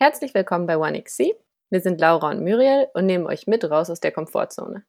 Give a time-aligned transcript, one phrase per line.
[0.00, 1.34] Herzlich willkommen bei OneXC.
[1.70, 4.84] Wir sind Laura und Muriel und nehmen euch mit raus aus der Komfortzone.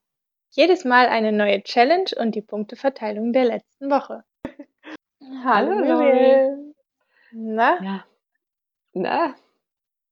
[0.52, 4.24] Jedes Mal eine neue Challenge und die Punkteverteilung der letzten Woche.
[5.44, 6.76] Hallo, Hallo, Muriel.
[7.32, 8.06] Na, Ja.
[8.94, 9.36] Na,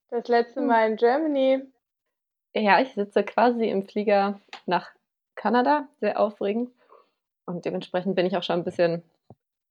[0.09, 0.61] das letzte.
[0.61, 1.61] Mal in Germany.
[2.55, 4.89] ja, ich sitze quasi im Flieger nach
[5.35, 6.71] Kanada, sehr aufregend.
[7.45, 9.03] Und dementsprechend bin ich auch schon ein bisschen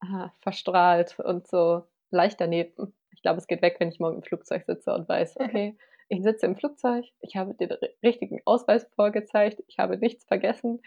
[0.00, 2.94] ah, verstrahlt und so leicht daneben.
[3.16, 5.76] Ich glaube, es geht weg, wenn ich morgen im Flugzeug sitze und weiß, okay,
[6.08, 10.80] ich sitze im Flugzeug, ich habe den ri- richtigen Ausweis vorgezeigt, ich habe nichts vergessen,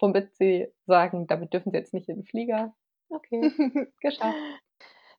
[0.00, 2.74] womit sie sagen, damit dürfen sie jetzt nicht in den Flieger.
[3.10, 3.50] Okay,
[4.00, 4.38] geschafft.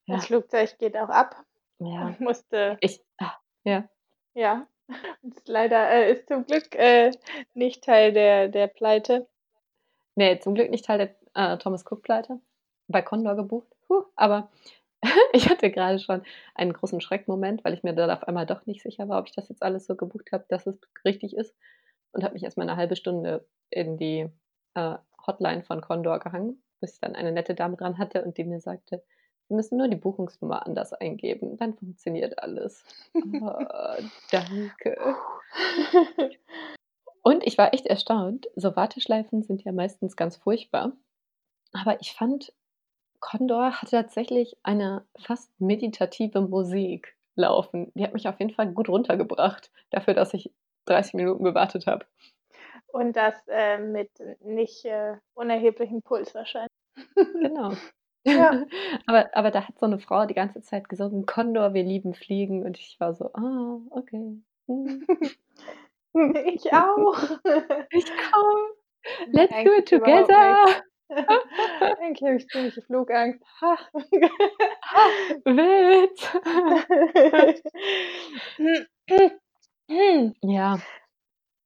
[0.05, 0.15] Ja.
[0.15, 1.35] Das Flugzeug geht auch ab
[1.79, 3.87] Ja, und musste, ich, ah, ja,
[4.33, 4.67] ja,
[5.23, 7.11] ist leider äh, ist zum Glück äh,
[7.53, 9.27] nicht Teil der, der Pleite.
[10.15, 12.39] nee, zum Glück nicht Teil der äh, Thomas Cook-Pleite,
[12.87, 14.51] bei Condor gebucht, Puh, aber
[15.33, 16.23] ich hatte gerade schon
[16.53, 19.35] einen großen Schreckmoment, weil ich mir dann auf einmal doch nicht sicher war, ob ich
[19.35, 21.55] das jetzt alles so gebucht habe, dass es richtig ist
[22.11, 24.29] und habe mich erstmal eine halbe Stunde in die
[24.73, 28.43] äh, Hotline von Condor gehangen, bis ich dann eine nette Dame dran hatte und die
[28.43, 29.03] mir sagte,
[29.47, 32.83] Sie müssen nur die Buchungsnummer anders eingeben, dann funktioniert alles.
[33.13, 33.19] Oh,
[34.31, 34.97] danke.
[37.21, 38.47] Und ich war echt erstaunt.
[38.55, 40.93] So Warteschleifen sind ja meistens ganz furchtbar.
[41.73, 42.53] Aber ich fand,
[43.25, 47.91] Condor hatte tatsächlich eine fast meditative Musik laufen.
[47.95, 50.53] Die hat mich auf jeden Fall gut runtergebracht, dafür, dass ich
[50.85, 52.05] 30 Minuten gewartet habe.
[52.85, 56.69] Und das äh, mit nicht äh, unerheblichem Puls wahrscheinlich.
[57.15, 57.71] Genau.
[58.27, 58.65] Ja.
[59.05, 62.65] aber, aber da hat so eine Frau die ganze Zeit gesungen, Condor, wir lieben Fliegen.
[62.65, 64.41] Und ich war so, ah, okay.
[66.45, 67.21] Ich auch.
[67.91, 68.65] Ich komme.
[69.27, 70.65] Let's do Eigentlich it together.
[71.09, 73.43] Eigentlich habe ich ziemliche Flugangst.
[73.61, 73.77] Ha.
[75.45, 76.27] Witz.
[80.41, 80.79] Ja,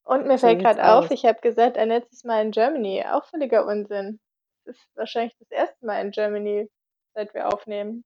[0.03, 3.05] Und mir fällt gerade auf, ich habe gesagt, ein letztes Mal in Germany.
[3.09, 4.19] Auch völliger Unsinn.
[4.65, 6.69] Das ist wahrscheinlich das erste Mal in Germany,
[7.15, 8.03] seit wir aufnehmen.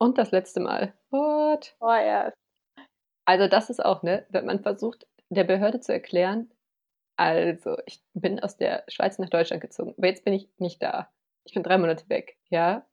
[0.00, 0.92] und das letzte Mal.
[1.10, 1.74] What?
[1.78, 2.36] Vorerst.
[3.26, 6.50] Also das ist auch, ne, wenn man versucht, der Behörde zu erklären,
[7.18, 11.10] also ich bin aus der Schweiz nach Deutschland gezogen, aber jetzt bin ich nicht da.
[11.44, 12.86] Ich bin drei Monate weg, ja.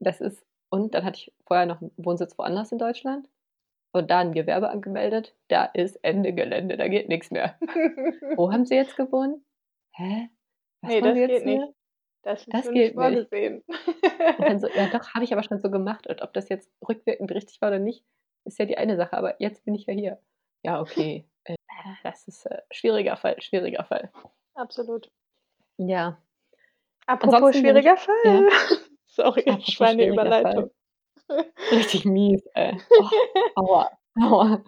[0.00, 3.28] Das ist, und dann hatte ich vorher noch einen Wohnsitz woanders in Deutschland
[3.92, 5.34] und da ein Gewerbe angemeldet.
[5.48, 7.58] Da ist Ende Gelände, da geht nichts mehr.
[8.36, 9.42] Wo haben Sie jetzt gewohnt?
[9.94, 10.30] Hä?
[10.82, 11.60] Was nee, das Sie jetzt geht hier?
[11.60, 11.74] nicht.
[12.22, 13.28] Das Das so geht nicht nicht.
[13.30, 13.64] vorgesehen.
[14.38, 16.06] Und dann so, ja doch, habe ich aber schon so gemacht.
[16.06, 18.04] Und ob das jetzt rückwirkend richtig war oder nicht,
[18.44, 19.16] ist ja die eine Sache.
[19.16, 20.20] Aber jetzt bin ich ja hier.
[20.62, 21.26] Ja, okay.
[21.44, 21.56] Äh,
[22.02, 24.10] das ist äh, schwieriger Fall, schwieriger Fall.
[24.54, 25.10] Absolut.
[25.78, 26.18] Ja,
[27.06, 28.14] Apropos Ansonsten bin ich- schwieriger Fall.
[28.24, 28.76] ja.
[29.06, 30.70] Sorry, Apropos ich war eine schwieriger Überleitung.
[31.72, 32.76] richtig mies, ey.
[33.56, 33.90] Oh, aua,
[34.20, 34.62] aua.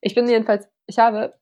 [0.00, 1.34] Ich bin jedenfalls, ich habe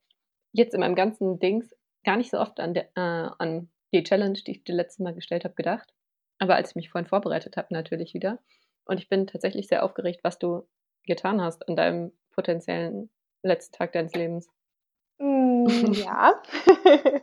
[0.53, 1.75] jetzt in meinem ganzen Dings
[2.05, 5.15] gar nicht so oft an, der, äh, an die Challenge, die ich dir letztes Mal
[5.15, 5.93] gestellt habe, gedacht.
[6.39, 8.39] Aber als ich mich vorhin vorbereitet habe, natürlich wieder.
[8.85, 10.67] Und ich bin tatsächlich sehr aufgeregt, was du
[11.05, 13.11] getan hast an deinem potenziellen
[13.43, 14.49] letzten Tag deines Lebens.
[15.19, 16.41] Mm, ja.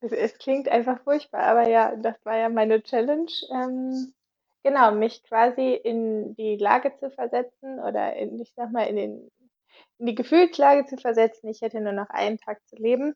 [0.00, 3.30] es, es klingt einfach furchtbar, aber ja, das war ja meine Challenge.
[3.50, 4.14] Ähm,
[4.62, 9.30] genau, mich quasi in die Lage zu versetzen oder in, ich sag mal, in, den,
[9.98, 13.14] in die Gefühlslage zu versetzen, ich hätte nur noch einen Tag zu leben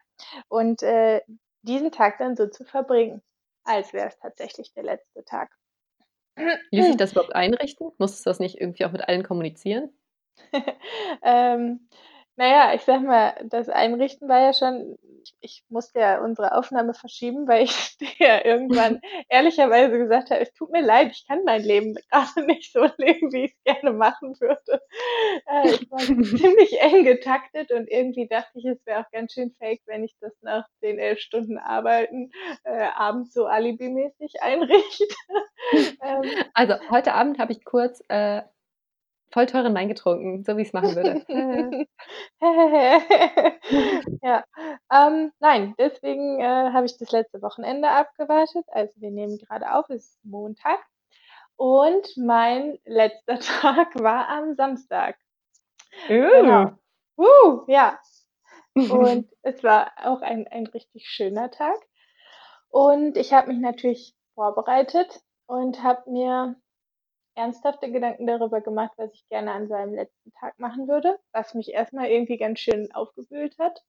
[0.49, 1.23] und äh,
[1.63, 3.23] diesen Tag dann so zu verbringen,
[3.65, 5.51] als wäre es tatsächlich der letzte Tag.
[6.71, 7.93] Ließ sich das überhaupt einrichten?
[7.97, 9.91] Musstest du das nicht irgendwie auch mit allen kommunizieren?
[11.23, 11.89] ähm,
[12.39, 14.97] naja, ich sag mal, das Einrichten war ja schon,
[15.41, 20.53] ich, musste ja unsere Aufnahme verschieben, weil ich dir ja irgendwann ehrlicherweise gesagt habe, es
[20.53, 23.93] tut mir leid, ich kann mein Leben gerade nicht so leben, wie ich es gerne
[23.93, 24.81] machen würde.
[25.47, 29.53] Äh, ich war ziemlich eng getaktet und irgendwie dachte ich, es wäre auch ganz schön
[29.59, 32.31] fake, wenn ich das nach 10, 11 Stunden Arbeiten
[32.63, 35.05] äh, abends so alibimäßig einrichte.
[36.03, 36.23] ähm,
[36.55, 38.43] Also, heute Abend habe ich kurz äh,
[39.31, 41.25] voll teuren Wein getrunken, so wie ich es machen würde.
[44.23, 44.45] ja,
[44.93, 48.65] ähm, nein, deswegen äh, habe ich das letzte Wochenende abgewartet.
[48.69, 50.79] Also wir nehmen gerade auf, es ist Montag.
[51.57, 55.17] Und mein letzter Tag war am Samstag.
[56.07, 56.73] Genau.
[57.17, 57.99] Uh, ja.
[58.75, 61.77] Und es war auch ein, ein richtig schöner Tag.
[62.71, 66.57] Und ich habe mich natürlich vorbereitet und habe mir
[67.39, 71.73] ernsthafte Gedanken darüber gemacht, was ich gerne an seinem letzten Tag machen würde, was mich
[71.73, 73.85] erstmal irgendwie ganz schön aufgewühlt hat.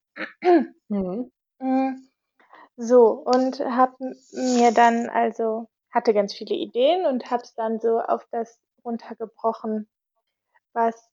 [0.89, 1.31] Mhm.
[1.61, 1.95] Mm,
[2.77, 3.95] So, und habe
[4.33, 9.89] mir dann also, hatte ganz viele Ideen und habe es dann so auf das runtergebrochen,
[10.73, 11.09] was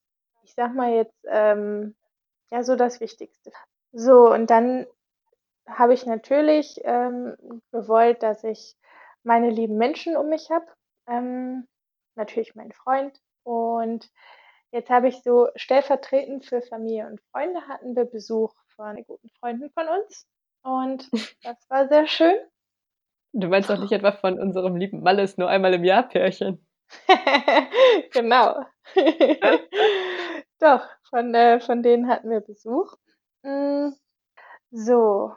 [0.57, 1.97] sag mal jetzt, ähm,
[2.51, 3.53] ja, so das Wichtigste.
[3.93, 4.87] So, und dann
[5.69, 7.37] habe ich natürlich ähm,
[7.73, 8.77] gewollt, dass ich
[9.25, 10.67] meine lieben Menschen um mich habe.
[11.09, 11.67] Ähm,
[12.17, 13.21] natürlich mein Freund.
[13.43, 14.11] Und
[14.73, 19.71] jetzt habe ich so stellvertretend für Familie und Freunde hatten wir Besuch von guten Freunden
[19.71, 20.27] von uns.
[20.63, 21.09] Und
[21.43, 22.37] das war sehr schön.
[23.33, 26.67] Du meinst doch nicht etwa von unserem lieben Malles nur einmal im Jahr Pärchen?
[28.13, 28.65] genau.
[30.59, 32.95] Doch, von, äh, von denen hatten wir Besuch.
[33.43, 33.91] Mm,
[34.71, 35.35] so,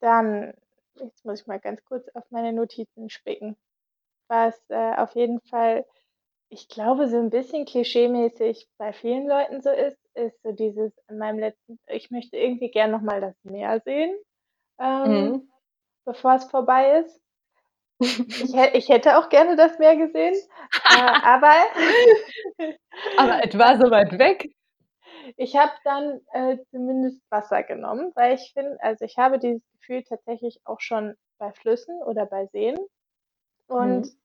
[0.00, 0.54] dann,
[0.96, 3.56] jetzt muss ich mal ganz kurz auf meine Notizen spicken.
[4.28, 5.84] Was äh, auf jeden Fall,
[6.48, 11.18] ich glaube, so ein bisschen klischeemäßig bei vielen Leuten so ist, ist so dieses in
[11.18, 14.16] meinem letzten, ich möchte irgendwie gern nochmal das Meer sehen,
[14.78, 15.52] ähm, mhm.
[16.04, 17.20] bevor es vorbei ist.
[17.98, 20.34] Ich, ich, hätte auch gerne das Meer gesehen,
[20.90, 21.52] äh, aber.
[23.16, 24.50] aber es war so weit weg.
[25.36, 30.02] Ich habe dann äh, zumindest Wasser genommen, weil ich finde, also ich habe dieses Gefühl
[30.04, 32.76] tatsächlich auch schon bei Flüssen oder bei Seen.
[33.66, 34.20] Und mhm.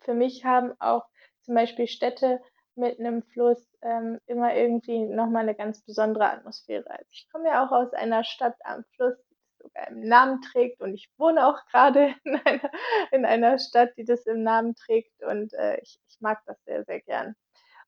[0.00, 1.06] für mich haben auch
[1.42, 2.40] zum Beispiel Städte
[2.76, 6.90] mit einem Fluss ähm, immer irgendwie nochmal eine ganz besondere Atmosphäre.
[6.90, 9.16] Also ich komme ja auch aus einer Stadt am Fluss,
[9.58, 10.80] sogar im Namen trägt.
[10.80, 12.70] Und ich wohne auch gerade in einer,
[13.10, 15.22] in einer Stadt, die das im Namen trägt.
[15.22, 17.34] Und äh, ich, ich mag das sehr, sehr gern.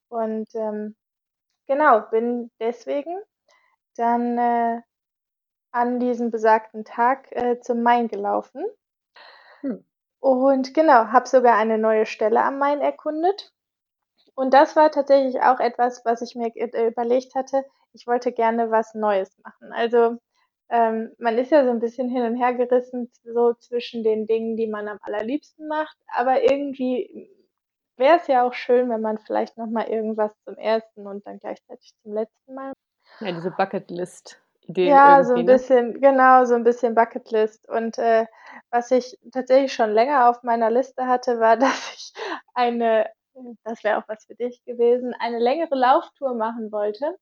[0.08, 0.96] Und ähm,
[1.66, 3.16] genau, bin deswegen
[3.96, 4.80] dann äh,
[5.72, 8.64] an diesem besagten Tag äh, zum Main gelaufen.
[9.60, 9.84] Hm.
[10.26, 13.52] Und genau, habe sogar eine neue Stelle am Main erkundet.
[14.34, 17.64] Und das war tatsächlich auch etwas, was ich mir äh, überlegt hatte.
[17.92, 19.72] Ich wollte gerne was Neues machen.
[19.72, 20.18] Also
[20.68, 24.56] ähm, man ist ja so ein bisschen hin und her gerissen, so zwischen den Dingen,
[24.56, 27.30] die man am allerliebsten macht, aber irgendwie
[27.96, 31.94] wäre es ja auch schön, wenn man vielleicht nochmal irgendwas zum ersten und dann gleichzeitig
[32.02, 32.72] zum letzten Mal.
[33.20, 34.42] Ja, diese Bucketlist.
[34.68, 35.52] Ideen ja, so ein ne?
[35.52, 37.68] bisschen, genau, so ein bisschen Bucketlist.
[37.68, 38.26] Und äh,
[38.70, 42.12] was ich tatsächlich schon länger auf meiner Liste hatte, war, dass ich
[42.54, 43.08] eine,
[43.64, 47.16] das wäre auch was für dich gewesen, eine längere Lauftour machen wollte.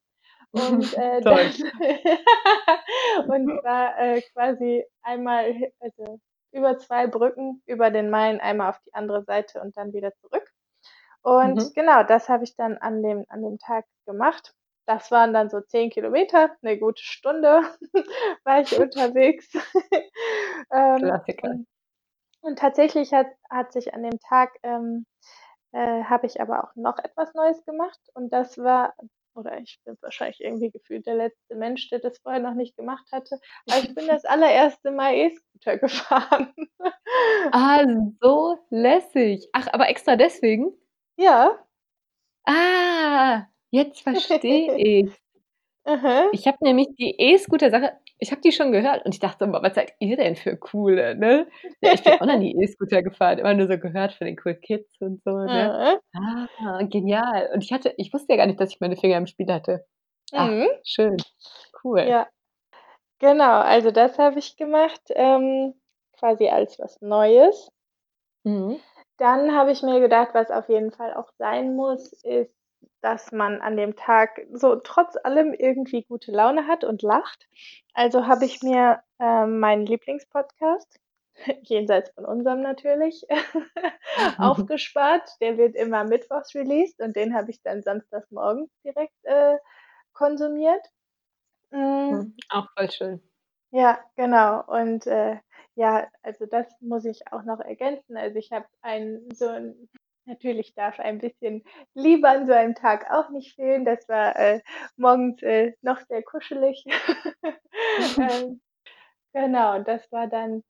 [0.52, 1.52] Und, äh, dann,
[3.29, 6.20] und zwar äh, quasi einmal also
[6.52, 10.49] über zwei Brücken über den Main, einmal auf die andere Seite und dann wieder zurück.
[11.23, 11.73] Und mhm.
[11.75, 14.55] genau, das habe ich dann an dem, an dem Tag gemacht.
[14.87, 17.63] Das waren dann so zehn Kilometer, eine gute Stunde
[18.45, 19.53] war ich unterwegs.
[20.73, 21.51] ähm, Klassiker.
[21.51, 21.67] Und,
[22.41, 25.07] und, tatsächlich hat, hat sich an dem Tag, ähm,
[25.73, 28.01] äh, habe ich aber auch noch etwas Neues gemacht.
[28.15, 28.95] Und das war
[29.35, 33.11] oder ich bin wahrscheinlich irgendwie gefühlt der letzte Mensch, der das vorher noch nicht gemacht
[33.13, 33.41] hatte.
[33.69, 36.55] Aber ich bin das allererste Mal E-Scooter gefahren.
[37.53, 37.85] ah,
[38.21, 39.49] so lässig.
[39.53, 40.73] Ach, aber extra deswegen?
[41.17, 41.59] Ja.
[42.47, 45.11] Ah, jetzt verstehe ich.
[46.32, 49.93] Ich habe nämlich die E-Scooter-Sache, ich habe die schon gehört und ich dachte, was seid
[49.99, 51.47] ihr denn für coole, ne?
[51.82, 54.55] Ja, ich bin auch noch nie E-Scooter gefahren, immer nur so gehört von den Cool
[54.55, 56.00] Kids und so, ne?
[56.15, 57.50] Ah, genial.
[57.53, 59.85] Und ich hatte, ich wusste ja gar nicht, dass ich meine Finger im Spiel hatte.
[60.32, 60.69] Ah, mhm.
[60.85, 61.19] schön.
[61.85, 62.00] Cool.
[62.00, 62.29] Ja.
[63.19, 65.75] Genau, also das habe ich gemacht, ähm,
[66.19, 67.69] quasi als was Neues.
[68.44, 68.81] Mhm.
[69.19, 72.63] Dann habe ich mir gedacht, was auf jeden Fall auch sein muss, ist
[73.05, 77.47] dass man an dem Tag so trotz allem irgendwie gute Laune hat und lacht.
[77.93, 80.99] Also habe ich mir äh, meinen Lieblingspodcast,
[81.64, 83.26] jenseits von unserem natürlich,
[84.38, 85.28] aufgespart.
[85.43, 89.59] Der wird immer mittwochs released und den habe ich dann samstags morgens direkt äh,
[90.14, 90.87] konsumiert.
[91.71, 92.35] Mhm.
[92.49, 93.23] Auch voll schön.
[93.71, 94.64] Ja, genau.
[94.67, 95.37] Und äh,
[95.75, 98.17] ja, also das muss ich auch noch ergänzen.
[98.17, 99.90] Also ich habe einen so ein
[100.26, 101.64] Natürlich darf ein bisschen
[101.95, 103.85] Liebe an so einem Tag auch nicht fehlen.
[103.85, 104.61] Das war äh,
[104.97, 106.85] morgens äh, noch sehr kuschelig.
[108.19, 108.61] ähm,
[109.33, 110.62] genau, das war dann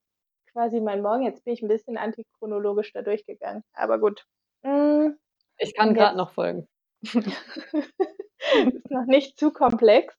[0.53, 1.25] quasi mein Morgen.
[1.25, 3.63] Jetzt bin ich ein bisschen antichronologisch da durchgegangen.
[3.75, 4.25] Aber gut.
[4.63, 5.11] Mm,
[5.59, 6.67] ich kann gerade noch folgen.
[7.03, 10.17] ist noch nicht zu komplex.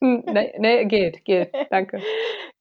[0.00, 1.54] Hm, nee, nee, geht, geht.
[1.70, 2.02] Danke.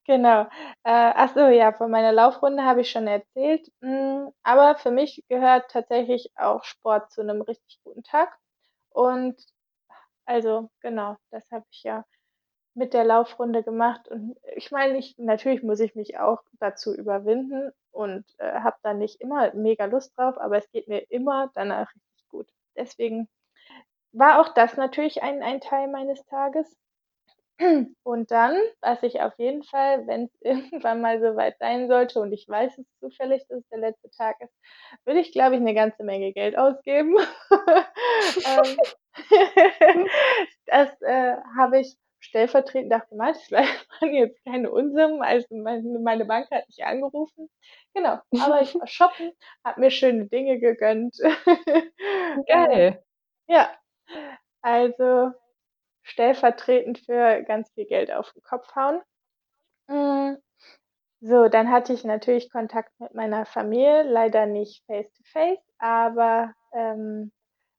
[0.09, 0.41] Genau.
[0.83, 3.71] Äh, ach so, ja, von meiner Laufrunde habe ich schon erzählt.
[3.81, 8.35] Mm, aber für mich gehört tatsächlich auch Sport zu einem richtig guten Tag.
[8.89, 9.39] Und
[10.25, 12.05] also genau, das habe ich ja
[12.75, 14.07] mit der Laufrunde gemacht.
[14.09, 18.93] Und ich meine, ich, natürlich muss ich mich auch dazu überwinden und äh, habe da
[18.95, 22.49] nicht immer mega Lust drauf, aber es geht mir immer danach richtig gut.
[22.77, 23.29] Deswegen
[24.13, 26.77] war auch das natürlich ein, ein Teil meines Tages.
[28.03, 32.31] Und dann, was ich auf jeden Fall, wenn es irgendwann mal soweit sein sollte und
[32.31, 34.53] ich weiß es zufällig, dass es der letzte Tag ist,
[35.05, 37.15] würde ich, glaube ich, eine ganze Menge Geld ausgeben.
[38.45, 38.77] ähm,
[40.67, 43.35] das äh, habe ich stellvertretend auch gemacht.
[43.49, 47.49] Das waren jetzt keine Unsummen, also meine, meine Bank hat nicht angerufen.
[47.93, 49.31] Genau, aber ich war shoppen,
[49.65, 51.17] habe mir schöne Dinge gegönnt.
[52.47, 53.03] Geil.
[53.47, 53.71] ja,
[54.61, 55.31] also
[56.09, 59.01] stellvertretend für ganz viel Geld auf den Kopf hauen.
[59.87, 60.37] Mm,
[61.21, 66.53] so, dann hatte ich natürlich Kontakt mit meiner Familie, leider nicht face to face, aber
[66.73, 67.31] ähm,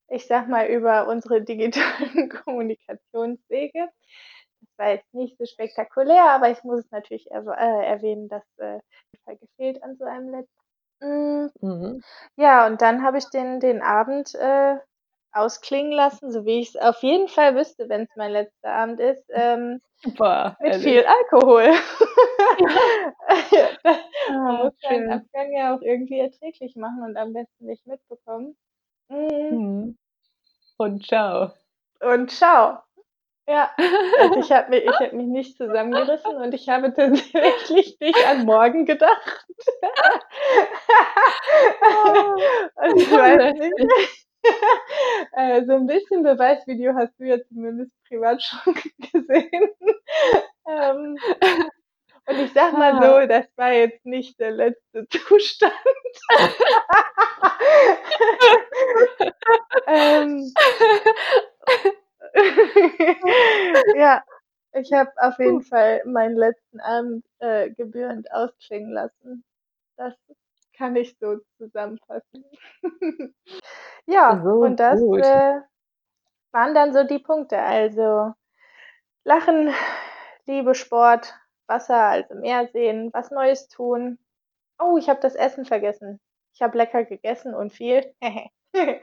[0.08, 3.88] ich sag mal über unsere digitalen Kommunikationswege.
[4.60, 8.44] Das war jetzt nicht so spektakulär, aber ich muss es natürlich erw äh, erwähnen, dass
[8.58, 8.80] äh,
[9.36, 10.60] gefehlt an so einem letzten.
[11.00, 12.02] Mm, mhm.
[12.36, 14.76] Ja, und dann habe ich den, den Abend äh,
[15.32, 19.00] ausklingen lassen, so wie ich es auf jeden Fall wüsste, wenn es mein letzter Abend
[19.00, 19.24] ist.
[19.30, 20.56] Ähm, Super.
[20.60, 20.86] Mit ehrlich.
[20.86, 21.70] viel Alkohol.
[23.84, 25.10] Man Ah, muss schön.
[25.12, 28.56] Abgang ja auch irgendwie erträglich machen und am besten nicht mitbekommen.
[29.08, 29.28] Mhm.
[29.50, 29.98] Mhm.
[30.78, 31.52] Und ciao.
[32.00, 32.78] Und ciao.
[33.48, 33.70] Ja,
[34.20, 38.44] also ich habe mich, ich hab mich nicht zusammengerissen und ich habe tatsächlich nicht an
[38.44, 39.46] morgen gedacht.
[42.76, 44.26] und ich weiß nicht.
[45.32, 48.74] Äh, so ein bisschen Beweisvideo hast du ja zumindest privat schon
[49.12, 49.70] gesehen.
[50.68, 51.18] ähm,
[52.26, 55.72] und ich sag mal so, das war jetzt nicht der letzte Zustand.
[59.86, 60.52] ähm,
[63.96, 64.22] ja,
[64.72, 69.44] ich habe auf jeden Fall meinen letzten Abend äh, gebührend ausklingen lassen.
[69.96, 70.14] Das
[70.76, 72.44] kann ich so zusammenfassen.
[74.06, 75.60] ja, So und das äh,
[76.52, 77.58] waren dann so die Punkte.
[77.58, 78.32] Also
[79.24, 79.72] Lachen,
[80.46, 81.34] Liebe, Sport,
[81.66, 84.18] Wasser, also Meer sehen, was Neues tun.
[84.78, 86.20] Oh, ich habe das Essen vergessen.
[86.54, 88.14] Ich habe lecker gegessen und viel.
[88.72, 88.98] das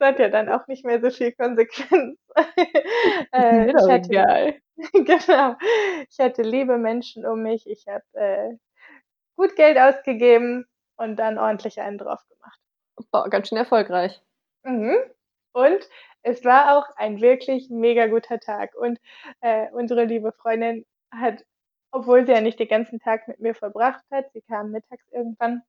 [0.00, 2.18] hat ja dann auch nicht mehr so viel Konsequenz.
[3.32, 4.56] äh, ich hatte, egal.
[4.92, 5.56] genau.
[6.08, 7.66] Ich hatte liebe Menschen um mich.
[7.66, 8.56] Ich habe äh,
[9.36, 12.60] gut Geld ausgegeben und dann ordentlich einen drauf gemacht.
[13.10, 14.20] Boah, ganz schön erfolgreich.
[14.64, 14.96] Mhm.
[15.52, 15.88] Und
[16.22, 18.74] es war auch ein wirklich mega guter Tag.
[18.74, 18.98] Und
[19.40, 21.44] äh, unsere liebe Freundin hat,
[21.90, 25.62] obwohl sie ja nicht den ganzen Tag mit mir verbracht hat, sie kam mittags irgendwann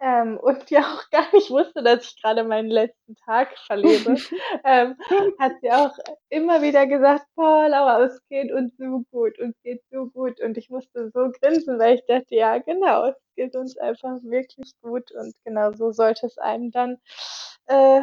[0.00, 4.16] ähm, und ja auch gar nicht wusste, dass ich gerade meinen letzten Tag verlebe,
[4.64, 4.96] ähm,
[5.38, 5.96] hat sie auch
[6.28, 10.40] immer wieder gesagt, boah, Laura, es geht uns so gut, uns geht so gut.
[10.40, 14.72] Und ich musste so grinsen, weil ich dachte, ja, genau, es geht uns einfach wirklich
[14.80, 16.98] gut und genau so sollte es einem dann
[17.66, 18.02] äh,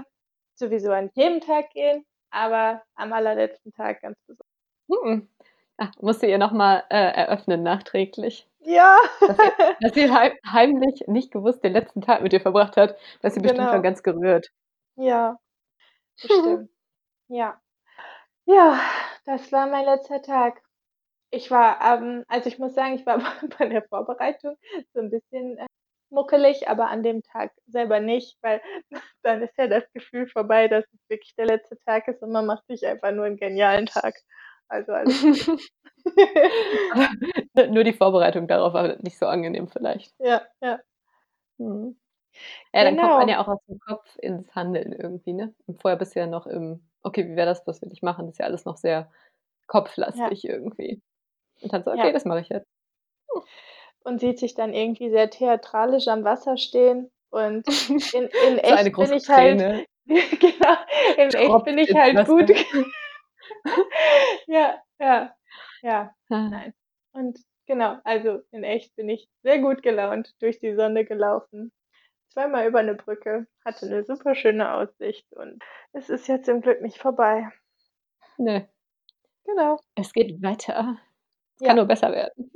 [0.56, 4.48] sowieso an jedem Tag gehen, aber am allerletzten Tag ganz besonders.
[4.90, 5.30] Hm.
[5.78, 8.48] Ach, musste ihr nochmal äh, eröffnen nachträglich.
[8.62, 8.98] Ja.
[9.28, 9.52] Dass sie,
[9.82, 13.42] dass sie heim, heimlich nicht gewusst den letzten Tag mit dir verbracht hat, dass sie
[13.42, 13.72] bestimmt Genau.
[13.74, 14.50] schon ganz gerührt.
[14.96, 15.38] Ja,
[16.22, 16.70] bestimmt.
[17.28, 17.60] ja.
[18.46, 18.80] Ja,
[19.26, 20.62] das war mein letzter Tag.
[21.32, 23.20] Ich war, ähm, also ich muss sagen, ich war
[23.60, 24.58] bei der Vorbereitung
[24.94, 25.66] so ein bisschen äh,
[26.10, 28.62] muckelig, aber an dem Tag selber nicht, weil
[29.24, 32.46] dann ist ja das Gefühl vorbei, dass es wirklich der letzte Tag ist und man
[32.46, 34.16] macht sich einfach nur einen genialen Tag.
[34.74, 34.94] Also.
[36.94, 40.14] Aber nur die Vorbereitung darauf war nicht so angenehm vielleicht.
[40.20, 40.80] ja, ja.
[41.58, 41.98] Mhm.
[42.74, 43.32] Ja, dann kommt man Genau.
[43.32, 45.54] ja auch aus dem Kopf ins Handeln irgendwie, ne?
[45.68, 48.26] Und vorher bist du ja noch im, okay, wie wäre das, was will ich machen?
[48.26, 49.08] Das ist ja alles noch sehr Ja,
[49.68, 51.00] kopflastig irgendwie.
[51.62, 52.12] Und dann so, okay, ja.
[52.12, 52.68] das mache ich jetzt.
[54.04, 57.66] Und sieht sich dann irgendwie sehr theatralisch am Wasser stehen und
[58.14, 60.76] in, in so echt eine bin ich halt, genau,
[61.18, 62.52] in echt tropft bin ich halt gut.
[64.48, 65.36] Ja, ja,
[65.82, 66.74] ja, nein.
[67.14, 71.72] Und genau, also in echt bin ich sehr gut gelaunt durch die Sonne gelaufen.
[72.30, 76.82] Zweimal über eine Brücke, hatte eine super schöne Aussicht und es ist ja zum Glück
[76.82, 77.48] nicht vorbei.
[78.38, 78.68] ne,
[79.46, 80.98] Genau, es geht weiter.
[81.56, 81.76] Es kann ja.
[81.76, 82.52] nur besser werden.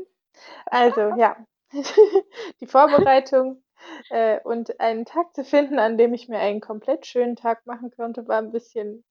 [0.66, 1.36] Also ja,
[2.62, 3.64] die Vorbereitung
[4.10, 7.92] äh, und einen Tag zu finden, an dem ich mir einen komplett schönen Tag machen
[7.92, 9.04] konnte, war ein bisschen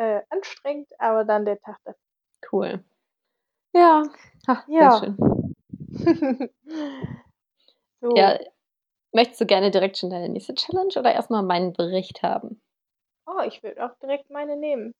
[0.00, 1.96] äh, anstrengend, aber dann der Tag das.
[2.52, 2.84] Cool.
[3.74, 4.02] Ja,
[4.46, 4.90] ach, sehr Ja.
[4.90, 5.16] schön.
[8.00, 8.38] so, Ja,
[9.12, 12.60] möchtest du gerne direkt schon deine nächste Challenge oder erstmal meinen Bericht haben?
[13.26, 14.92] oh, ich würde auch direkt meine nehmen.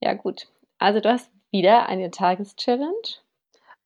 [0.00, 0.48] Ja, gut.
[0.78, 2.92] Also du hast wieder eine Tageschallenge.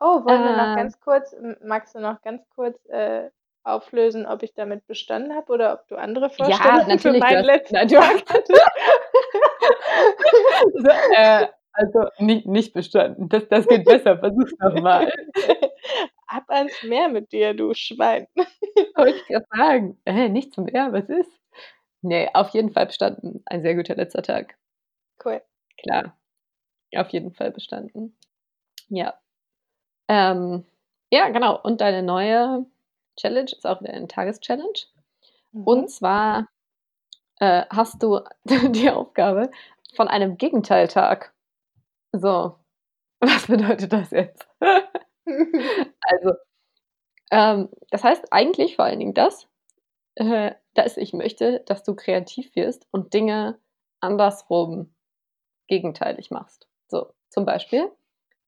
[0.00, 3.30] Oh, wollen wir noch Äh, ganz kurz, magst du noch ganz kurz äh,
[3.64, 7.26] auflösen, ob ich damit bestanden habe oder ob du andere ja, Vorstellungen für natürlich, du
[7.26, 8.62] meinen letzten nein, Tag hattest?
[10.74, 13.28] so, äh, also nicht, nicht bestanden.
[13.28, 14.18] Das, das geht besser.
[14.18, 15.12] Versuch's nochmal.
[16.26, 18.26] Ab ans Meer mit dir, du Schwein.
[18.96, 20.00] Wollte ich gerade sagen.
[20.04, 21.30] Äh, nichts mehr, was ist?
[22.02, 23.42] Nee, auf jeden Fall bestanden.
[23.46, 24.56] Ein sehr guter letzter Tag.
[25.24, 25.40] Cool.
[25.82, 26.16] Klar.
[26.94, 28.16] Auf jeden Fall bestanden.
[28.88, 29.14] Ja.
[30.08, 30.66] Ähm,
[31.10, 31.58] ja, genau.
[31.62, 32.66] Und deine neue
[33.16, 34.72] Challenge ist auch wieder eine Tageschallenge.
[35.52, 35.64] Mhm.
[35.64, 36.48] Und zwar
[37.40, 39.50] äh, hast du die Aufgabe
[39.94, 41.34] von einem Gegenteiltag.
[42.12, 42.56] So,
[43.20, 44.46] was bedeutet das jetzt?
[44.60, 46.32] also,
[47.30, 49.48] ähm, das heißt eigentlich vor allen Dingen das,
[50.16, 53.58] äh, dass ich möchte, dass du kreativ wirst und Dinge
[54.00, 54.94] andersrum
[55.68, 56.68] gegenteilig machst.
[56.88, 57.90] So, zum Beispiel,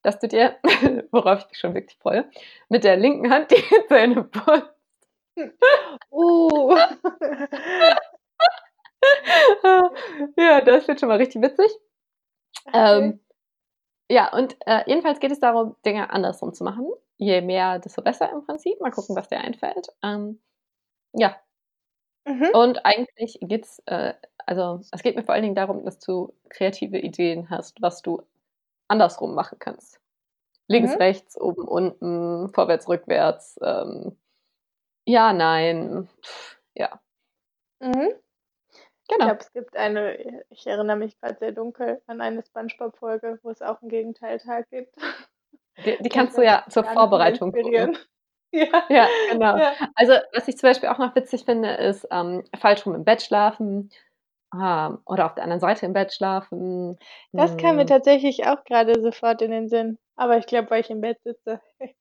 [0.04, 0.56] dass du dir,
[1.12, 2.26] worauf ich mich schon wirklich freue,
[2.70, 4.70] mit der linken Hand die Zähne putzt.
[6.10, 6.76] Uh.
[10.36, 11.70] ja, das wird schon mal richtig witzig.
[12.66, 13.08] Okay.
[13.08, 13.20] Ähm,
[14.10, 16.88] ja, und äh, jedenfalls geht es darum, Dinge andersrum zu machen.
[17.18, 18.80] Je mehr, desto besser im Prinzip.
[18.80, 19.88] Mal gucken, was dir einfällt.
[20.02, 20.40] Ähm,
[21.14, 21.36] ja,
[22.26, 22.50] Mhm.
[22.54, 24.14] und eigentlich geht's, äh,
[24.46, 28.22] also es geht mir vor allen Dingen darum, dass du kreative Ideen hast, was du
[28.88, 30.00] andersrum machen kannst.
[30.68, 30.98] Links, Mhm.
[30.98, 33.58] rechts, oben, unten, vorwärts, rückwärts.
[33.62, 34.18] Ähm,
[35.06, 36.08] ja, nein.
[36.22, 37.00] Pff, ja,
[37.80, 38.10] Mhm.
[39.02, 39.26] Ich genau.
[39.26, 43.62] glaube, es gibt eine, ich erinnere mich gerade sehr dunkel an eine Spongebob-Folge, wo es
[43.62, 44.96] auch einen Gegenteiltag gibt.
[45.84, 47.98] Die, die kannst du ja ich zur Vorbereitung gucken.
[48.52, 48.84] Ja.
[48.88, 49.56] Ja, genau.
[49.58, 49.72] Ja.
[49.96, 53.20] Also, was ich zum Beispiel auch noch witzig finde, ist ähm, falsch rum im Bett
[53.22, 53.90] schlafen
[54.54, 56.98] ähm, oder auf der anderen Seite im Bett schlafen.
[57.32, 57.88] Das kam mir Hm.
[57.88, 59.98] tatsächlich auch gerade sofort in den Sinn.
[60.16, 61.60] Aber ich glaube, weil ich im Bett sitze.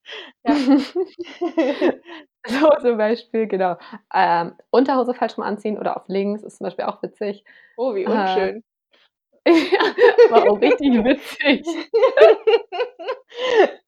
[0.46, 0.54] Ja.
[2.48, 3.78] so zum Beispiel, genau.
[4.14, 7.46] Ähm, Unterhose falsch rum anziehen oder auf links ist zum Beispiel auch witzig.
[7.78, 8.64] Oh, wie unschön.
[9.48, 11.66] ja, war auch richtig witzig.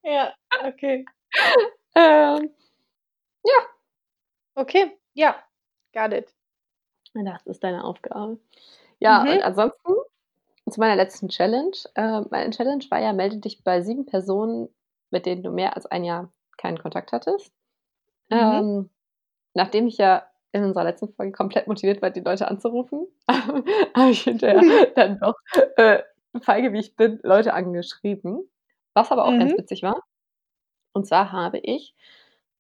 [0.04, 1.06] Ja, okay.
[1.96, 2.50] Ähm,
[4.58, 5.36] Okay, ja,
[5.94, 6.34] got it.
[7.24, 8.40] Das ist deine Aufgabe.
[9.00, 9.32] Ja, Mhm.
[9.32, 9.94] und ansonsten
[10.70, 11.76] zu meiner letzten Challenge.
[11.96, 14.70] Äh, meine Challenge war ja, melde dich bei sieben Personen,
[15.12, 17.54] mit denen du mehr als ein Jahr keinen Kontakt hattest.
[18.30, 18.38] Mhm.
[18.38, 18.90] Ähm,
[19.56, 23.08] nachdem ich ja in unserer letzten Folge komplett motiviert war, die Leute anzurufen,
[23.96, 24.62] habe ich hinterher
[24.96, 25.36] dann doch,
[25.78, 26.04] äh,
[26.42, 28.50] feige wie ich bin, Leute angeschrieben.
[28.96, 29.58] Was aber auch ganz Mhm.
[29.58, 30.02] witzig war.
[30.94, 31.96] Und zwar habe ich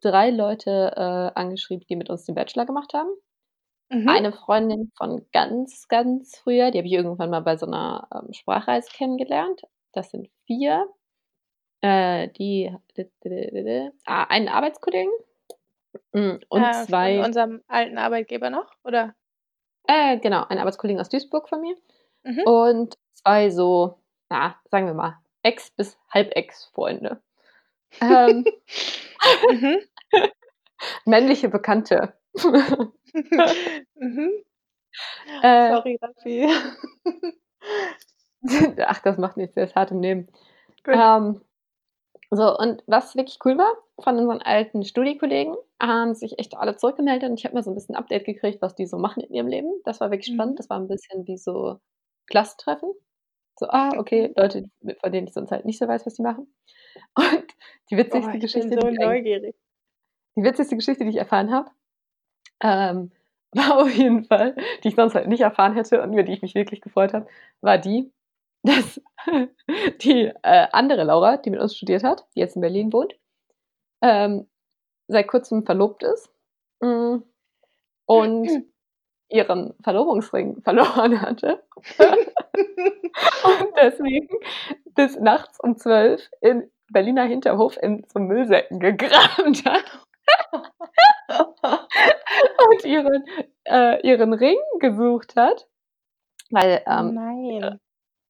[0.01, 3.10] drei Leute äh, angeschrieben, die mit uns den Bachelor gemacht haben.
[3.89, 4.10] Mhm.
[4.10, 8.34] Eine Freundin von ganz, ganz früher, die habe ich irgendwann mal bei so einer ähm,
[8.34, 9.62] Sprachreise kennengelernt.
[9.93, 10.88] Das sind vier.
[11.82, 12.76] Äh, die,
[14.06, 15.12] ah, einen Arbeitskollegen
[16.13, 19.13] mm, und Äh, von zwei, unserem alten Arbeitgeber noch, oder?
[19.88, 21.76] äh, genau, einen Arbeitskollegen aus Duisburg von mir
[22.24, 22.41] Mhm.
[22.45, 27.21] und zwei so, na, sagen wir mal, Ex- bis Halb-Ex-Freunde.
[28.02, 28.45] Ähm,
[29.52, 29.78] Mhm.
[31.06, 32.13] männliche Bekannte.
[33.95, 34.32] Mhm.
[35.41, 36.48] äh, Sorry, Raffi.
[38.86, 40.28] ach, das macht nichts, der ist hart im Nehmen.
[40.84, 40.95] Gut.
[40.95, 41.41] Ähm,
[42.32, 47.30] so, und was wirklich cool war, von unseren alten Studiekollegen haben sich echt alle zurückgemeldet
[47.30, 49.48] und ich habe mal so ein bisschen Update gekriegt, was die so machen in ihrem
[49.48, 49.71] Leben.
[49.86, 50.56] Das war wirklich spannend.
[50.56, 50.58] Mhm.
[50.58, 51.80] Das war ein bisschen wie so
[52.28, 52.91] Klassentreffen.
[53.58, 54.69] So, ah, okay, Leute,
[55.02, 56.54] von denen ich sonst halt nicht so weiß, was die machen.
[57.15, 57.45] Und
[57.89, 59.54] die witzigste ich Geschichte, so die,
[60.36, 61.71] die witzigste Geschichte, die ich erfahren habe,
[62.65, 63.12] ähm,
[63.54, 66.41] war auf jeden Fall, die ich sonst halt nicht erfahren hätte und über die ich
[66.41, 67.28] mich wirklich gefreut habe,
[67.62, 68.12] war die,
[68.63, 69.01] dass
[70.01, 73.15] die äh, andere Laura, die mit uns studiert hat, die jetzt in Berlin wohnt,
[74.01, 74.47] ähm,
[75.08, 76.30] seit kurzem verlobt ist
[76.82, 77.17] mm,
[78.06, 78.49] und
[79.30, 81.63] ihren Verlobungsring verloren hatte.
[83.43, 84.30] Und deswegen
[84.95, 89.84] bis nachts um zwölf in Berliner Hinterhof in so Müllsäcken gegraben hat
[92.69, 93.25] und ihren,
[93.65, 95.67] äh, ihren Ring gesucht hat,
[96.51, 97.79] weil, Oh ähm, nein.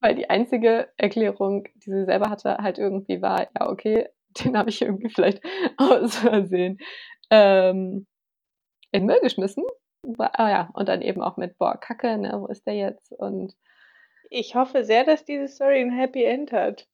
[0.02, 4.10] weil die einzige Erklärung, die sie selber hatte, halt irgendwie war, ja, okay,
[4.46, 5.42] den habe ich irgendwie vielleicht
[5.78, 6.80] aus Versehen
[7.32, 8.08] ähm,
[8.92, 9.64] in den Müll geschmissen.
[10.20, 13.12] Ah ja, und dann eben auch mit, boah, Kacke, ne, wo ist der jetzt?
[13.14, 13.56] Und
[14.30, 16.88] Ich hoffe sehr, dass diese Story ein Happy End hat.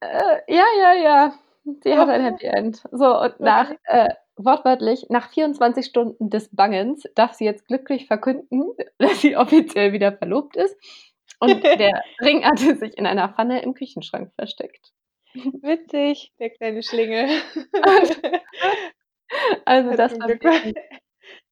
[0.00, 1.34] äh, ja, ja, ja,
[1.82, 2.24] sie hat ein Oh.
[2.24, 2.82] Happy End.
[2.92, 3.78] So, und nach, Okay.
[3.84, 8.64] äh, wortwörtlich, nach 24 Stunden des Bangens darf sie jetzt glücklich verkünden,
[8.98, 10.76] dass sie offiziell wieder verlobt ist.
[11.40, 14.92] Und der Ring hatte sich in einer Pfanne im Küchenschrank versteckt.
[15.34, 17.28] Witzig, der kleine Schlingel.
[19.66, 20.30] Also das war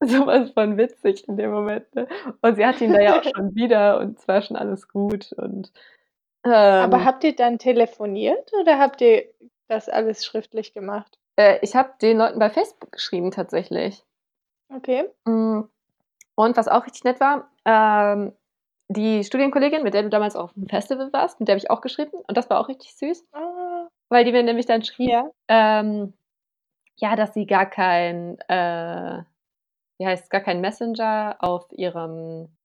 [0.01, 1.95] sowas von witzig in dem Moment.
[1.95, 2.09] Ne?
[2.41, 5.35] Und sie hat ihn da ja auch schon wieder und es war schon alles gut.
[5.35, 5.71] Und
[6.43, 9.25] Aber ähm, habt ihr dann telefoniert oder habt ihr
[9.69, 11.19] das alles schriftlich gemacht?
[11.37, 14.05] Äh, ich habe den Leuten bei Facebook geschrieben tatsächlich.
[14.75, 15.11] Okay.
[15.27, 15.63] Mm,
[16.37, 18.33] Und was auch richtig nett war, ähm,
[18.89, 21.81] die Studienkollegin, mit der du damals auf dem Festival warst, mit der habe ich auch
[21.81, 23.89] geschrieben und das war auch richtig süß, Ah.
[24.11, 25.31] weil die mir nämlich dann schrieb, Ja.
[25.49, 26.15] ähm,
[26.99, 29.23] ja, dass sie gar kein, äh,
[29.99, 32.56] wie heißt's, gar keinen Messenger auf ihrem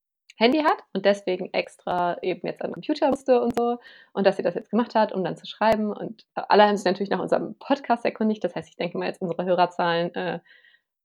[0.42, 3.80] Handy hat und deswegen extra eben jetzt an den Computer musste und so
[4.14, 6.86] und dass sie das jetzt gemacht hat, um dann zu schreiben und alle haben sich
[6.86, 8.44] natürlich nach unserem Podcast erkundigt.
[8.44, 10.40] Das heißt, ich denke mal jetzt unsere Hörerzahlen, äh,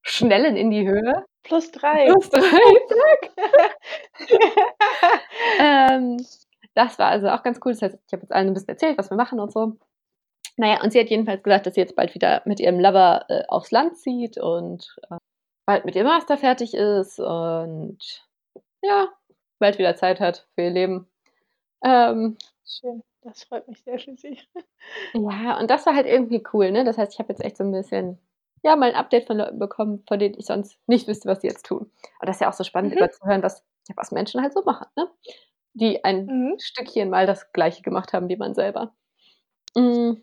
[0.03, 1.25] schnellen in die Höhe.
[1.45, 2.07] Plus 3.
[2.13, 2.41] Plus 3,
[2.89, 3.31] zack.
[5.61, 6.25] Ähm,
[6.75, 7.73] das war also auch ganz cool.
[7.73, 9.73] Das heißt, ich habe jetzt allen 'n bisschen erzählt, was wir machen und so.
[10.57, 13.27] Na ja, und sie hat jedenfalls gesagt, dass sie jetzt bald wieder mit ihrem Lover,
[13.29, 15.17] äh, aufs Land zieht und, äh,
[15.67, 17.99] bald mit ihrem Master fertig ist und
[18.83, 19.09] ja,
[19.59, 21.09] bald wieder Zeit hat für ihr Leben.
[21.85, 22.39] Ähm
[22.69, 24.41] Schön, das freut mich sehr für sie.
[25.15, 26.85] Ja, und das war halt irgendwie cool, ne?
[26.85, 28.19] Das heißt, ich habe jetzt echt so 'n bisschen,
[28.63, 31.49] ja, mal 'n Update von Leuten bekommen, von denen ich sonst nicht wüsste, was sie
[31.49, 31.91] jetzt tun.
[32.21, 32.99] Und das ist ja auch so spannend, Mhm.
[32.99, 35.09] zu hören, was ja, was Menschen halt so machen, ne?
[35.75, 36.59] Die ein Mhm.
[36.59, 38.95] Stückchen mal das Gleiche gemacht haben wie man selber.
[39.77, 40.23] Hm.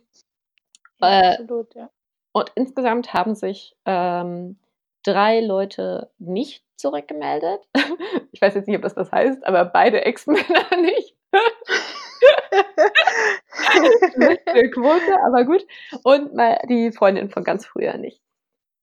[1.00, 1.90] Ja, Äh absolut, ja.
[2.34, 4.60] und insgesamt haben sich, ähm,
[5.04, 7.62] 3 Leute nicht zurückgemeldet.
[8.34, 11.16] Ich weiß jetzt nicht, ob das was heißt, aber beide Ex-Männer nicht.
[14.16, 15.66] Schlechte Quote, aber gut.
[16.04, 18.22] Und mal die Freundin von ganz früher nicht.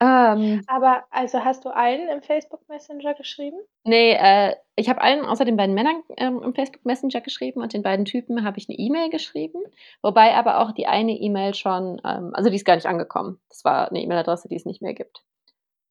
[0.03, 3.59] Ähm Aber also, hast du allen im Facebook Messenger geschrieben?
[3.85, 7.73] Ne, äh, ich habe allen außer den beiden Männern, ähm, im Facebook Messenger geschrieben und
[7.75, 9.59] den beiden Typen habe ich 'ne E-Mail geschrieben,
[10.03, 13.41] wobei aber auch die eine E-Mail schon ähm, also, die ist gar nicht angekommen.
[13.51, 15.23] Das war 'ne E-Mail-Adresse, die es nicht mehr gibt.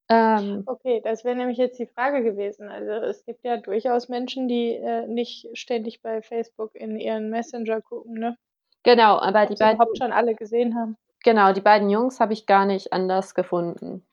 [0.10, 2.69] Ähm Okay, das wäre nämlich jetzt die Frage gewesen.
[2.69, 7.82] Also, es gibt ja durchaus Menschen, die, äh, nicht ständig bei Facebook in ihren Messenger
[7.82, 8.38] gucken, ne?
[8.84, 10.98] Genau, aber die Ob sie überhaupt beiden schon alle gesehen haben.
[11.24, 14.06] genau, die beiden Jungs habe ich gar nicht anders gefunden.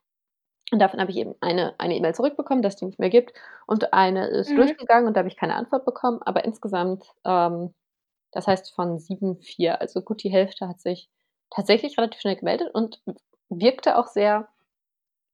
[0.73, 3.35] Und davon habe ich eben eine eine E-Mail zurückbekommen, dass die nicht mehr gibt
[3.67, 4.57] und eine ist Mhm.
[4.59, 7.75] durchgegangen und da habe ich keine Antwort bekommen, aber insgesamt, ähm
[8.33, 11.11] das heißt von 7, 4, also gut die Hälfte hat sich
[11.51, 13.03] tatsächlich relativ schnell gemeldet und
[13.51, 14.49] wirkte auch sehr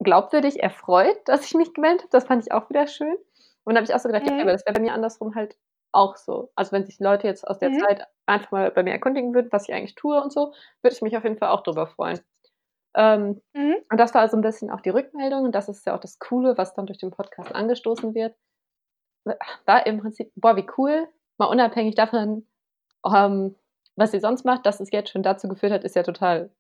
[0.05, 2.11] glaubwürdig erfreut, dass ich mich gemeldet habe.
[2.13, 3.17] Das fand ich auch wieder schön.
[3.65, 4.43] Und da habe ich auch so gedacht: „Ja, Mhm.
[4.43, 5.57] aber das wäre bei mir andersrum halt
[5.93, 7.87] auch so.“ Also, wenn sich Leute jetzt aus der Mhm.
[7.89, 11.03] Zeit einfach mal bei mir erkundigen würden, was ich eigentlich tue und so, würde ich
[11.03, 12.21] mich auf jeden Fall auch drüber freuen.
[12.97, 13.83] Ähm, Mhm.
[13.91, 16.19] und das war so 'n bisschen auch die Rückmeldung und das ist ja auch das
[16.21, 18.37] Coole, was dann durch den Podcast angestoßen wird.
[19.67, 22.47] War im Prinzip: „Boah, wie cool“, mal unabhängig davon,
[23.07, 23.57] ähm,
[23.97, 26.51] was sie sonst macht, dass es jetzt schon dazu geführt hat, ist ja total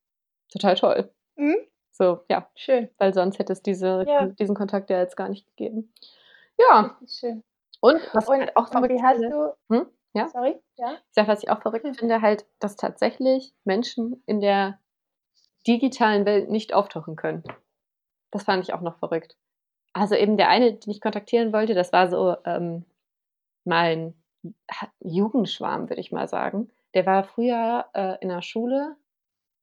[0.52, 1.14] total toll.
[1.38, 1.71] Mhm.
[1.94, 2.88] So, ja, Schön.
[2.98, 4.26] weil sonst hätte es diese Ja.
[4.26, 5.92] diesen Kontakt ja jetzt gar nicht gegeben.
[6.59, 6.96] Ja.
[7.07, 7.42] Schön.
[7.81, 10.28] Und was ich Und halt auch verrückt wie hast finde du hm, ja?
[10.28, 10.92] sorry, ja?
[10.94, 11.94] Ich sage, was ich auch verrückt Hm.
[11.94, 14.78] finde halt, dass tatsächlich Menschen in der
[15.66, 17.44] digitalen Welt nicht auftauchen können.
[18.33, 19.37] Das fand ich auch noch verrückt.
[19.94, 22.85] Also, eben der eine, den ich kontaktieren wollte, das war so, ähm,
[23.64, 24.14] mein
[25.00, 26.70] Jugendschwarm, würde ich mal sagen.
[26.94, 28.96] Der war früher, äh, in der Schule,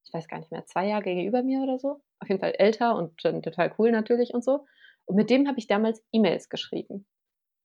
[0.10, 2.02] ich weiß gar nicht mehr, 2 Jahrgänge über mir oder so.
[2.20, 4.66] Auf jeden Fall älter und dann total cool natürlich und so.
[5.06, 7.08] Und mit dem habe ich damals E-Mails geschrieben.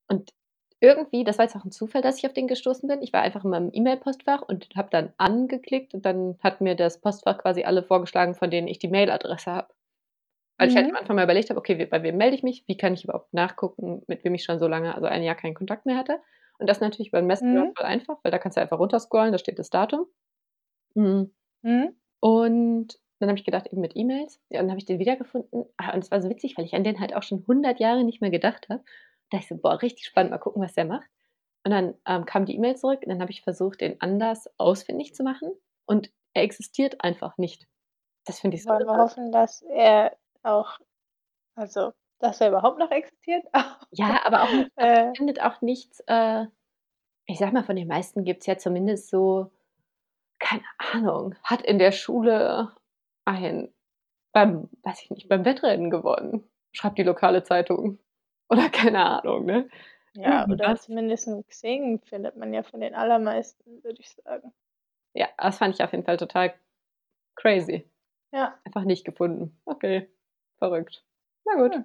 [0.08, 0.32] Und
[0.80, 3.02] irgendwie das war jetzt auch 'n Zufall, dass ich auf den gestoßen bin.
[3.02, 7.00] Ich war einfach in meinem E-Mail-Postfach und habe dann angeklickt und dann hat mir das
[7.00, 9.74] Postfach quasi alle vorgeschlagen, von denen ich die Mailadresse habe.
[10.58, 11.00] Weil ich halt am Mhm.
[11.00, 12.64] Anfang mal überlegt habe: „Okay, bei wem melde ich mich?
[12.68, 15.54] Wie kann ich überhaupt nachgucken, mit wem ich schon so lange also, ein Jahr keinen
[15.54, 16.20] Kontakt mehr hatte?“
[16.58, 17.74] Und das natürlich beim Messenger Mhm.
[17.76, 20.06] voll einfach, weil da kannst du einfach runterscrollen, da steht das Datum.
[20.96, 21.30] Mhm.
[21.62, 21.94] Mhm.
[22.24, 24.40] Und dann habe ich gedacht, eben mit E-Mails.
[24.48, 25.66] Ja, dann habe ich den wiedergefunden.
[25.76, 28.02] Ah, und es war so witzig, weil ich an den halt auch schon 100 Jahre
[28.02, 28.82] nicht mehr gedacht habe.
[29.30, 31.10] Da ich so: „Boah, richtig spannend, mal gucken, was der macht.“
[31.64, 35.14] Und dann, ähm, kam die E-Mail zurück und dann habe ich versucht, den anders ausfindig
[35.14, 35.52] zu machen
[35.86, 37.66] und er existiert einfach nicht.
[38.26, 40.78] Das finde ich so Wollen wir hoffen, dass er auch
[41.56, 43.44] also, dass er überhaupt noch existiert?
[43.92, 45.14] Ja, aber auch Äh.
[45.16, 46.46] findet auch nichts äh,
[47.26, 49.52] ich sage mal, von den meisten gibt's ja zumindest so
[50.44, 52.72] keine Ahnung, hat in der Schule
[53.24, 53.72] ein
[54.32, 57.98] beim weiß ich nicht, beim Wettrennen gewonnen, schreibt die lokale Zeitung.
[58.50, 59.70] Oder keine Ahnung, ne?
[60.16, 60.78] Ja, Irgendwie oder was.
[60.78, 64.52] zumindest 'n Xing findet man ja von den allermeisten, würde ich sagen.
[65.16, 66.54] Ja, das fand ich auf jeden Fall total
[67.36, 67.90] crazy.
[68.32, 68.58] Ja.
[68.64, 69.60] Einfach nicht gefunden.
[69.66, 70.10] Okay,
[70.58, 71.02] verrückt.
[71.46, 71.74] Na gut.
[71.74, 71.84] Hm.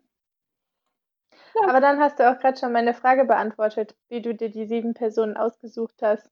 [1.55, 1.69] Ja.
[1.69, 4.93] Aber dann hast du auch grad schon meine Frage beantwortet, wie du dir die 7
[4.93, 6.29] Personen ausgesucht hast.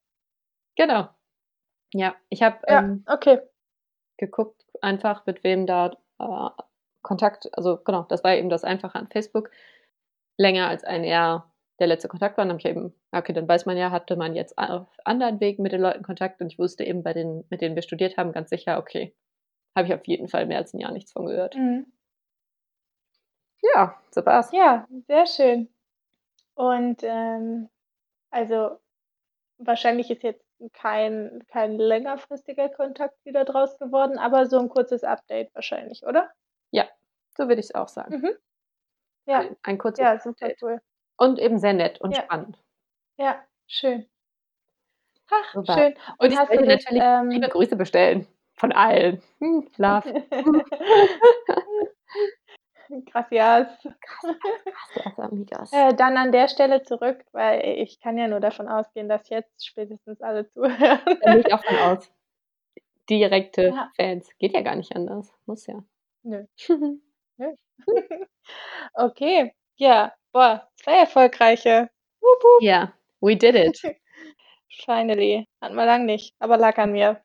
[0.78, 1.17] Genau.
[1.94, 3.40] Ja, ich habe, Ja, ähm okay.
[4.20, 6.50] geguckt einfach, mit wem da, äh,
[7.04, 9.50] Kontakt also, genau, das war eben das Einfache an Facebook.
[10.38, 13.66] Länger als ein Jahr der letzte Kontakt war, dann habe ich eben okay, dann weiß
[13.68, 16.84] man ja, hatte man jetzt auf anderen Wegen mit den Leuten Kontakt und ich wusste
[16.86, 19.16] eben bei den mit denen wir studiert haben, ganz sicher, okay,
[19.76, 21.56] habe ich auf jeden Fall mehr als 'n Jahr nichts von gehört.
[21.56, 21.88] Mhm.
[23.64, 24.52] Ja, so war's.
[24.52, 25.70] Ja, sehr schön.
[26.56, 27.70] Und ähm,
[28.32, 28.80] also
[29.60, 35.54] wahrscheinlich ist jetzt kein, kein längerfristiger Kontakt wieder draus geworden, aber so ein kurzes Update
[35.56, 36.30] wahrscheinlich, oder?
[36.74, 36.86] Ja,
[37.38, 38.14] so würde ich es auch sagen.
[38.18, 38.32] Mhm.
[39.28, 40.62] Ja, Ein, ein kurzes ja, super Update.
[40.62, 40.82] cool.
[41.18, 42.18] Und eben sehr nett und Ja.
[42.18, 42.58] spannend.
[43.18, 44.08] Ja, schön.
[45.32, 45.74] Ach, Super.
[45.74, 45.94] schön.
[46.18, 48.28] Und ich dich, natürlich ähm, liebe Grüße bestellen.
[48.56, 49.22] Von allen.
[49.40, 50.04] Hm, Love.
[53.12, 53.68] Gracias.
[54.94, 55.72] Gracias, amigos.
[55.74, 59.66] Äh, dann an der Stelle zurück, weil ich kann ja nur davon ausgehen, dass jetzt
[59.66, 61.00] spätestens alle zuhören.
[61.06, 62.12] Da gehe ich auch von aus.
[63.10, 63.92] Direkte Ja.
[63.96, 64.30] Fans.
[64.38, 65.34] Geht ja gar nicht anders.
[65.46, 65.84] Muss ja.
[66.24, 66.46] Nö.
[68.96, 71.90] Okay, ja, boah, zwei erfolgreiche.
[72.62, 73.80] Ja, we did it.
[74.86, 75.48] Finally.
[75.62, 77.22] Hatten wir lang nicht, aber lag an mir.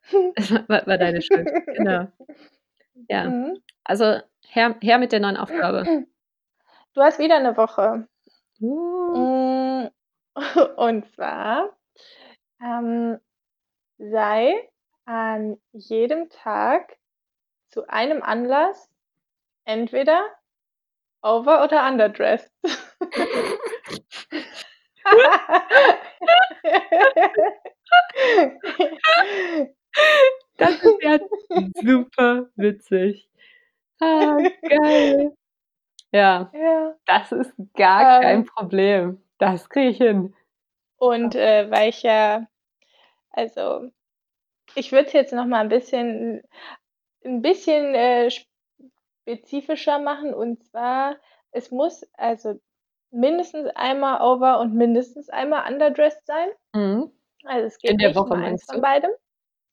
[0.69, 1.49] War war deine Schuld.
[1.67, 2.09] Genau.
[3.09, 3.29] Ja.
[3.31, 3.59] Mhm.
[3.85, 4.21] Also
[4.53, 6.07] her, her mit der neuen Aufgabe.
[6.95, 8.07] Du hast wieder eine Woche.
[8.61, 9.89] Uh, Mm,
[10.77, 11.77] Und zwar
[12.61, 13.19] ähm,
[13.99, 14.69] sei
[15.05, 16.97] an jedem Tag
[17.71, 18.89] zu einem Anlass
[19.65, 20.23] entweder
[21.23, 22.53] over- oder underdressed.
[30.57, 31.19] Das ist ja
[31.83, 33.29] super witzig.
[34.03, 34.37] Ah,
[34.69, 35.37] geil.
[36.11, 36.95] Ja, ja.
[37.07, 38.47] das ist gar kein Ähm.
[38.47, 39.23] Problem.
[39.39, 40.35] Das kriege ich hin.
[40.97, 42.47] Und äh, weil ich ja,
[43.31, 43.91] also
[44.75, 46.43] ich würde es jetzt noch mal ein bisschen,
[47.25, 50.35] ein bisschen äh, spezifischer machen.
[50.35, 51.17] Und zwar,
[51.51, 52.61] es muss also
[53.11, 56.49] mindestens einmal over und mindestens einmal underdressed sein.
[56.75, 57.13] Mhm.
[57.45, 59.11] Also es geht In der nicht Woche, nur eins von beidem.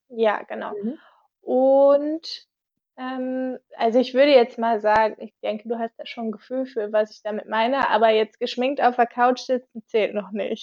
[0.08, 0.72] Ja, genau.
[0.74, 0.98] Mhm.
[1.42, 2.49] Und
[2.96, 6.66] ähm, also ich würde jetzt mal sagen, ich denke, du hast da schon ein Gefühl
[6.66, 10.62] für, was ich damit meine, aber jetzt geschminkt auf der Couch sitzen zählt noch nicht.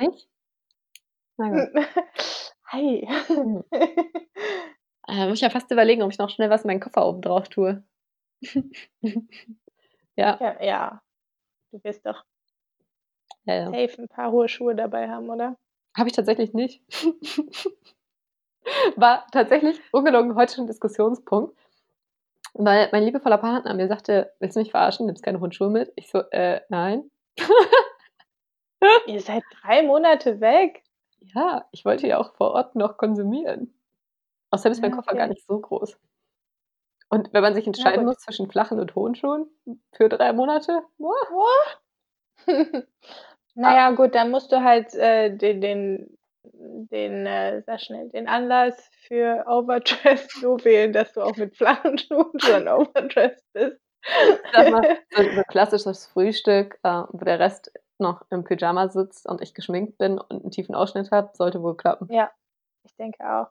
[0.00, 0.28] Nicht?
[1.38, 1.70] Na gut.
[2.72, 3.08] Hi.
[3.28, 3.64] Mhm.
[5.08, 7.22] Äh, muss ich ja fast überlegen, ob ich noch schnell was in meinen Koffer oben
[7.22, 7.82] drauf tue.
[10.16, 11.02] ja, Ja, ja,
[11.72, 12.24] du wirst doch
[13.44, 13.64] ja, ja.
[13.66, 15.56] safe ein paar hohe Schuhe dabei haben, oder?
[15.96, 16.82] Habe ich tatsächlich nicht.
[18.96, 21.56] War tatsächlich ungelogen heute schon ein Diskussionspunkt.
[22.54, 25.90] Weil mein liebevoller Partner mir sagte, willst du mich verarschen, nimmst keine Hundschuhe mit?
[25.96, 27.10] Ich so, äh, nein.
[29.06, 30.82] Ihr seid drei Monate weg.
[31.20, 33.72] Ja, ich wollte ja auch vor Ort noch konsumieren.
[34.50, 35.18] Außerdem ist mein Ja, Koffer okay.
[35.18, 35.98] gar nicht so groß.
[37.08, 38.14] Und wenn man sich entscheiden gut.
[38.14, 39.46] muss zwischen flachen und hohen Schuhen
[39.92, 41.14] für drei Monate, boah,
[43.54, 48.90] naja, gut, dann musst du halt äh, den, den, den äh, sag schnell, den Anlass
[49.06, 53.80] für Overdressed so wählen, dass du auch mit flachen Schuhen schon overdressed bist.
[54.54, 59.54] mal, so, so klassisches Frühstück, äh, wo der Rest noch im Pyjama sitzt und ich
[59.54, 62.12] geschminkt bin und einen tiefen Ausschnitt habe, sollte wohl klappen.
[62.12, 62.30] ja,
[62.84, 63.48] ich denke auch.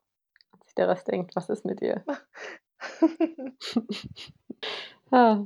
[0.52, 2.04] Und sich der Rest denkt, was ist mit dir?
[5.14, 5.44] Ah.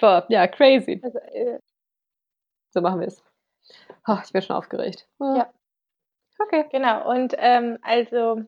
[0.00, 1.00] Boah, ja, crazy.
[1.02, 1.58] also, äh,
[2.72, 3.22] So machen wir es.
[4.06, 5.06] Oh, ich bin schon aufgeregt.
[5.18, 5.36] Ah.
[5.36, 5.52] Ja.
[6.44, 6.66] Okay.
[6.70, 8.42] genau, und ähm, also,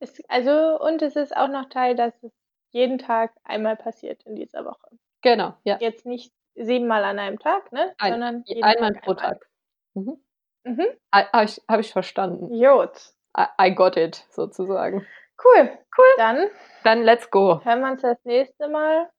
[0.00, 2.32] es, also, und es ist auch noch Teil, dass es
[2.70, 4.88] jeden Tag einmal passiert in dieser Woche.
[5.22, 5.76] Genau, ja.
[5.80, 7.94] Jetzt nicht siebenmal an einem Tag, ne?
[7.98, 9.30] Ein, sondern jeden einmal Tag pro einmal.
[9.30, 9.46] Tag.
[9.94, 10.24] Mhm.
[10.64, 10.86] Mhm.
[11.12, 12.54] Habe ich, hab ich verstanden.
[12.54, 13.14] Jod.
[13.36, 15.06] I, I got it, sozusagen.
[15.42, 15.78] Cool.
[15.96, 16.04] Cool.
[16.18, 16.48] Dann
[16.84, 17.60] Dann let's go.
[17.64, 19.10] hören wir uns das nächste Mal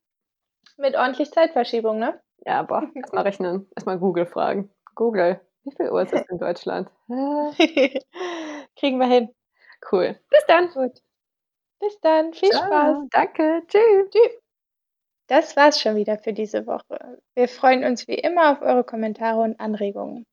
[0.77, 2.19] mit ordentlich Zeitverschiebung, ne?
[2.45, 3.69] Ja, aber erstmal rechnen.
[3.75, 4.71] Erstmal Google fragen.
[4.95, 6.89] Google, wie viel Uhr ist es in Deutschland?
[8.75, 9.29] Kriegen wir hin.
[9.91, 10.19] cool.
[10.29, 10.69] Bis dann.
[10.69, 11.01] Gut.
[11.79, 12.33] Bis dann.
[12.33, 12.65] Viel Ciao.
[12.65, 12.97] Spaß.
[13.11, 13.63] Danke.
[13.67, 14.31] Tschüss.
[15.27, 17.17] Das war's schon wieder für diese Woche.
[17.35, 20.25] Wir freuen uns wie immer auf eure Kommentare und Anregungen.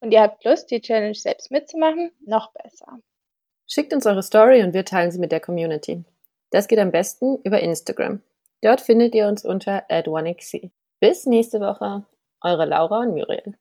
[0.00, 2.10] Und ihr habt Lust, die Challenge selbst mitzumachen?
[2.24, 3.00] Noch besser.
[3.66, 6.04] Schickt uns eure Story und wir teilen sie mit der Community.
[6.50, 8.22] Das geht am besten über Instagram.
[8.62, 10.70] Dort findet ihr uns unter @1xc.
[11.00, 12.04] Bis nächste Woche.
[12.40, 13.54] Eure Laura und Muriel.